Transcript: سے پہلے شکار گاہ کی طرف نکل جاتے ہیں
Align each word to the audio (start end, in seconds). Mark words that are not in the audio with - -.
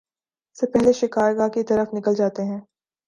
سے 0.57 0.65
پہلے 0.71 0.93
شکار 0.93 1.31
گاہ 1.37 1.47
کی 1.47 1.63
طرف 1.63 1.93
نکل 1.93 2.15
جاتے 2.15 2.43
ہیں 2.43 2.59